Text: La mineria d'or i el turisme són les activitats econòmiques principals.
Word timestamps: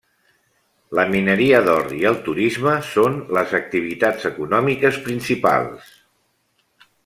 La 0.99 1.03
mineria 1.11 1.59
d'or 1.67 1.89
i 1.97 2.07
el 2.13 2.17
turisme 2.29 2.73
són 2.93 3.19
les 3.39 3.53
activitats 3.61 4.27
econòmiques 4.33 4.99
principals. 5.09 5.97